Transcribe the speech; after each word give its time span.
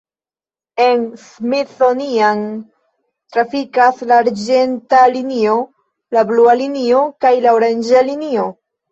En 0.83 1.01
Smithsonian 1.23 2.39
trafikas 3.35 4.01
la 4.11 4.17
arĝenta 4.23 5.01
linio, 5.17 5.57
la 6.17 6.23
blua 6.31 6.55
linio 6.63 7.03
kaj 7.27 7.31
la 7.45 7.53
oranĝa 7.59 8.03
linio. 8.09 8.47